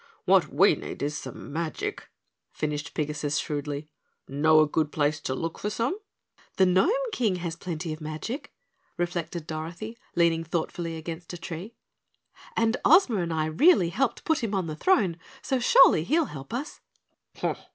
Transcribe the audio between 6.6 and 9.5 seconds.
Gnome King has plenty of magic," reflected